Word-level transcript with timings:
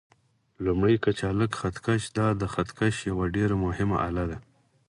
لومړی: 0.65 0.95
کچالک 1.05 1.51
خط 1.59 1.77
کش: 1.85 2.03
دا 2.17 2.27
د 2.41 2.43
خط 2.53 2.69
کشۍ 2.77 3.01
یوه 3.11 3.25
ډېره 3.35 3.55
مهمه 3.65 3.97
آله 4.07 4.23
ده. 4.31 4.37